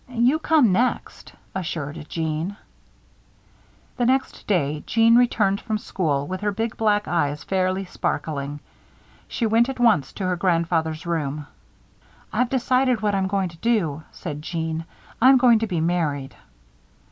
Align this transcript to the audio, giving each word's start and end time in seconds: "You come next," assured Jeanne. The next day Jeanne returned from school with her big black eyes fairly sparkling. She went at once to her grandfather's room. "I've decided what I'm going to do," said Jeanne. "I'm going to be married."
"You 0.09 0.39
come 0.39 0.71
next," 0.71 1.31
assured 1.53 2.07
Jeanne. 2.09 2.57
The 3.97 4.05
next 4.07 4.47
day 4.47 4.83
Jeanne 4.87 5.15
returned 5.15 5.61
from 5.61 5.77
school 5.77 6.25
with 6.25 6.41
her 6.41 6.51
big 6.51 6.75
black 6.75 7.07
eyes 7.07 7.43
fairly 7.43 7.85
sparkling. 7.85 8.61
She 9.27 9.45
went 9.45 9.69
at 9.69 9.79
once 9.79 10.11
to 10.13 10.25
her 10.25 10.35
grandfather's 10.35 11.05
room. 11.05 11.45
"I've 12.33 12.49
decided 12.49 13.01
what 13.01 13.13
I'm 13.13 13.27
going 13.27 13.49
to 13.49 13.57
do," 13.57 14.01
said 14.11 14.41
Jeanne. 14.41 14.85
"I'm 15.21 15.37
going 15.37 15.59
to 15.59 15.67
be 15.67 15.79
married." 15.79 16.35